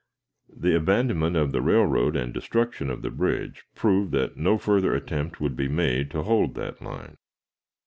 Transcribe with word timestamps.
The 0.49 0.75
abandonment 0.75 1.35
of 1.35 1.51
the 1.51 1.61
railroad 1.61 2.15
and 2.15 2.33
destruction 2.33 2.89
of 2.89 3.03
the 3.03 3.11
bridge 3.11 3.65
proved 3.75 4.11
that 4.13 4.35
no 4.35 4.57
further 4.57 4.95
attempt 4.95 5.39
would 5.39 5.55
be 5.55 5.67
made 5.67 6.09
to 6.09 6.23
hold 6.23 6.55
that 6.55 6.81
line. 6.81 7.17